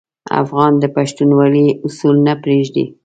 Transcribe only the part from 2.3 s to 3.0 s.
پرېږدي.